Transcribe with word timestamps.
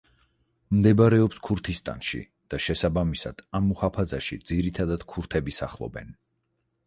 მდებარეობს 0.75 1.41
ქურთისტანში 1.47 2.21
და 2.53 2.59
შესაბამისად, 2.69 3.43
ამ 3.59 3.67
მუჰაფაზაში 3.73 4.39
ძირითადად 4.53 5.05
ქურთები 5.15 5.55
სახლობენ. 5.61 6.11